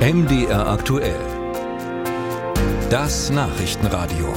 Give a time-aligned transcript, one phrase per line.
[0.00, 1.20] MDR aktuell.
[2.88, 4.28] Das Nachrichtenradio.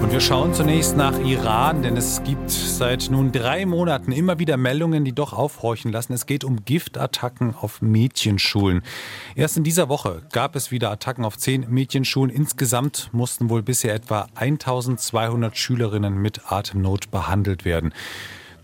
[0.00, 4.56] Und wir schauen zunächst nach Iran, denn es gibt seit nun drei Monaten immer wieder
[4.56, 6.12] Meldungen, die doch aufhorchen lassen.
[6.12, 8.82] Es geht um Giftattacken auf Mädchenschulen.
[9.34, 12.32] Erst in dieser Woche gab es wieder Attacken auf zehn Mädchenschulen.
[12.32, 17.92] Insgesamt mussten wohl bisher etwa 1200 Schülerinnen mit Atemnot behandelt werden.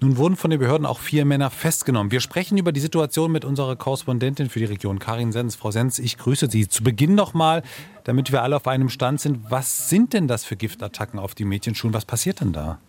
[0.03, 2.11] Nun wurden von den Behörden auch vier Männer festgenommen.
[2.11, 5.55] Wir sprechen über die Situation mit unserer Korrespondentin für die Region, Karin Sens.
[5.55, 6.67] Frau Sens, ich grüße Sie.
[6.67, 7.63] Zu Beginn noch mal,
[8.03, 11.45] damit wir alle auf einem Stand sind, was sind denn das für Giftattacken auf die
[11.45, 11.95] Mädchenschulen?
[11.95, 12.81] Was passiert denn da?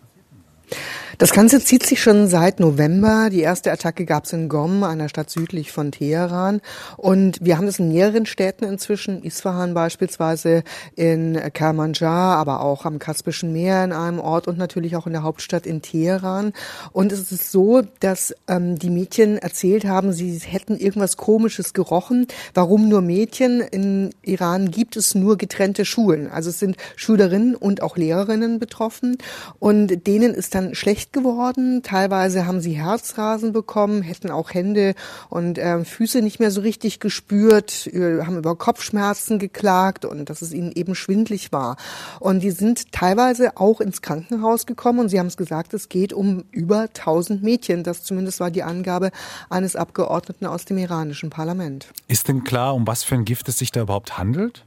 [1.18, 3.28] Das Ganze zieht sich schon seit November.
[3.30, 6.60] Die erste Attacke gab es in Gom, einer Stadt südlich von Teheran.
[6.96, 10.64] Und wir haben das in mehreren Städten inzwischen, Isfahan beispielsweise,
[10.96, 15.22] in Kermanjar, aber auch am Kaspischen Meer in einem Ort und natürlich auch in der
[15.22, 16.52] Hauptstadt in Teheran.
[16.92, 22.26] Und es ist so, dass ähm, die Mädchen erzählt haben, sie hätten irgendwas Komisches gerochen.
[22.54, 23.60] Warum nur Mädchen?
[23.60, 26.28] In Iran gibt es nur getrennte Schulen.
[26.28, 29.18] Also es sind Schülerinnen und auch Lehrerinnen betroffen.
[29.60, 31.82] Und denen ist dann schlecht schlecht geworden.
[31.82, 34.94] Teilweise haben sie Herzrasen bekommen, hätten auch Hände
[35.28, 40.52] und äh, Füße nicht mehr so richtig gespürt, haben über Kopfschmerzen geklagt und dass es
[40.52, 41.76] ihnen eben schwindlig war.
[42.20, 46.12] Und die sind teilweise auch ins Krankenhaus gekommen und sie haben es gesagt, es geht
[46.12, 47.82] um über 1000 Mädchen.
[47.82, 49.10] Das zumindest war die Angabe
[49.50, 51.88] eines Abgeordneten aus dem iranischen Parlament.
[52.08, 54.64] Ist denn klar, um was für ein Gift es sich da überhaupt handelt?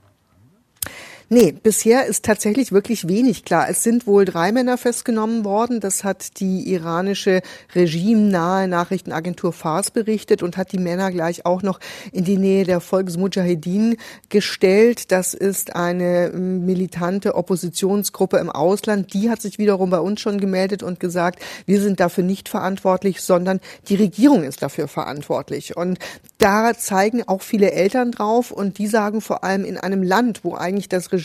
[1.30, 3.68] Nee, bisher ist tatsächlich wirklich wenig klar.
[3.70, 5.82] Es sind wohl drei Männer festgenommen worden.
[5.82, 7.42] Das hat die iranische
[7.76, 11.82] regimenahe Nachrichtenagentur Fars berichtet und hat die Männer gleich auch noch
[12.14, 13.98] in die Nähe der Volksmujahedin
[14.30, 15.12] gestellt.
[15.12, 19.14] Das ist eine militante Oppositionsgruppe im Ausland.
[19.14, 23.20] Die hat sich wiederum bei uns schon gemeldet und gesagt, wir sind dafür nicht verantwortlich,
[23.20, 25.76] sondern die Regierung ist dafür verantwortlich.
[25.76, 26.00] Und
[26.38, 30.56] da zeigen auch viele Eltern drauf und die sagen vor allem in einem Land, wo
[30.56, 31.17] eigentlich das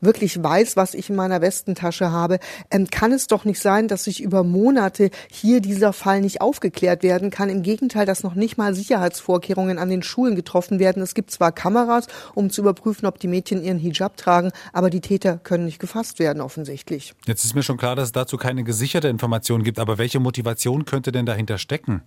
[0.00, 2.38] wirklich weiß, was ich in meiner Westentasche habe,
[2.70, 7.02] ähm, kann es doch nicht sein, dass sich über Monate hier dieser Fall nicht aufgeklärt
[7.02, 7.48] werden kann.
[7.48, 11.02] Im Gegenteil, dass noch nicht mal Sicherheitsvorkehrungen an den Schulen getroffen werden.
[11.02, 15.00] Es gibt zwar Kameras, um zu überprüfen, ob die Mädchen ihren Hijab tragen, aber die
[15.00, 17.14] Täter können nicht gefasst werden, offensichtlich.
[17.26, 20.84] Jetzt ist mir schon klar, dass es dazu keine gesicherte Information gibt, aber welche Motivation
[20.84, 22.02] könnte denn dahinter stecken?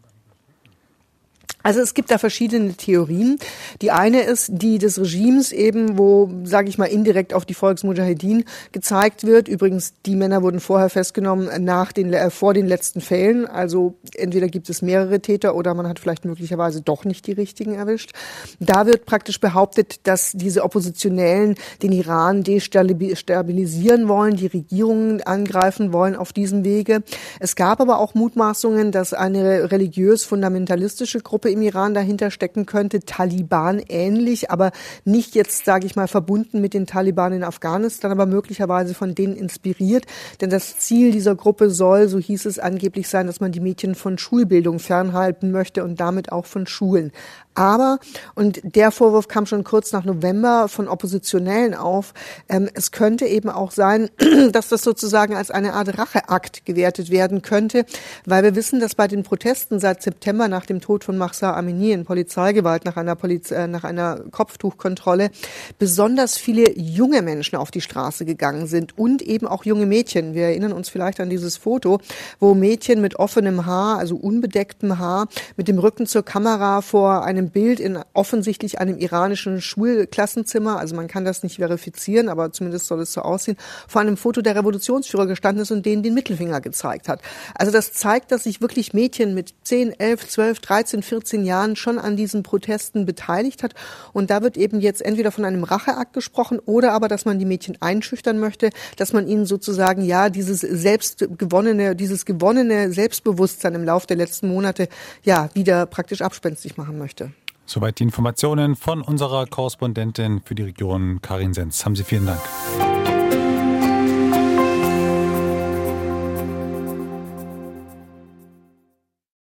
[1.63, 3.39] Also es gibt da verschiedene Theorien.
[3.81, 8.43] Die eine ist die des Regimes eben, wo, sage ich mal, indirekt auf die Volksmujahedin
[8.73, 9.47] gezeigt wird.
[9.47, 13.47] Übrigens, die Männer wurden vorher festgenommen nach den, äh, vor den letzten Fällen.
[13.47, 17.75] Also entweder gibt es mehrere Täter oder man hat vielleicht möglicherweise doch nicht die richtigen
[17.75, 18.11] erwischt.
[18.59, 26.17] Da wird praktisch behauptet, dass diese Oppositionellen den Iran destabilisieren wollen, die Regierungen angreifen wollen
[26.17, 27.03] auf diesem Wege.
[27.39, 33.81] Es gab aber auch Mutmaßungen, dass eine religiös-fundamentalistische Gruppe im Iran dahinter stecken könnte, Taliban
[33.87, 34.71] ähnlich, aber
[35.05, 39.35] nicht jetzt, sage ich mal, verbunden mit den Taliban in Afghanistan, aber möglicherweise von denen
[39.35, 40.05] inspiriert.
[40.41, 43.95] Denn das Ziel dieser Gruppe soll, so hieß es angeblich sein, dass man die Mädchen
[43.95, 47.11] von Schulbildung fernhalten möchte und damit auch von Schulen.
[47.55, 47.99] Aber,
[48.33, 52.13] und der Vorwurf kam schon kurz nach November von Oppositionellen auf,
[52.49, 54.09] ähm, es könnte eben auch sein,
[54.51, 57.85] dass das sozusagen als eine Art Racheakt gewertet werden könnte,
[58.25, 61.91] weil wir wissen, dass bei den Protesten seit September nach dem Tod von Mahsa Amini
[61.91, 65.31] in Polizeigewalt nach einer, Poliz äh, nach einer Kopftuchkontrolle
[65.77, 70.33] besonders viele junge Menschen auf die Straße gegangen sind und eben auch junge Mädchen.
[70.33, 71.99] Wir erinnern uns vielleicht an dieses Foto,
[72.39, 75.27] wo Mädchen mit offenem Haar, also unbedecktem Haar,
[75.57, 81.07] mit dem Rücken zur Kamera vor einem Bild in offensichtlich einem iranischen Schulklassenzimmer, also man
[81.07, 85.27] kann das nicht verifizieren, aber zumindest soll es so aussehen, vor einem Foto der Revolutionsführer
[85.27, 87.21] gestanden ist und denen den Mittelfinger gezeigt hat.
[87.55, 91.97] Also das zeigt, dass sich wirklich Mädchen mit 10, 11, 12, 13, 14 Jahren schon
[91.97, 93.73] an diesen Protesten beteiligt hat.
[94.13, 97.45] Und da wird eben jetzt entweder von einem Racheakt gesprochen oder aber, dass man die
[97.45, 104.07] Mädchen einschüchtern möchte, dass man ihnen sozusagen ja dieses selbstgewonnene, dieses gewonnene Selbstbewusstsein im Laufe
[104.07, 104.87] der letzten Monate
[105.23, 107.31] ja wieder praktisch abspenstig machen möchte.
[107.65, 111.85] Soweit die Informationen von unserer Korrespondentin für die Region Karin Sens.
[111.85, 112.41] Haben Sie vielen Dank.